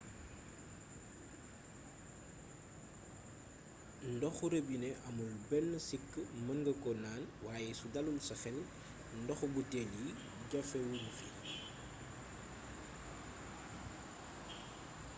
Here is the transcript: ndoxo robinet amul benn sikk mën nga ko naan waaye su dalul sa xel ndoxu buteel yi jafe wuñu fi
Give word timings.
ndoxo 4.13 4.45
robinet 4.53 4.97
amul 5.07 5.33
benn 5.49 5.71
sikk 5.87 6.07
mën 6.45 6.57
nga 6.61 6.71
ko 6.83 6.89
naan 7.03 7.23
waaye 7.45 7.71
su 7.79 7.87
dalul 7.93 8.19
sa 8.27 8.35
xel 8.41 8.57
ndoxu 9.21 9.45
buteel 9.53 9.91
yi 10.03 10.07
jafe 10.51 10.77
wuñu 10.87 11.11
fi 11.17 11.27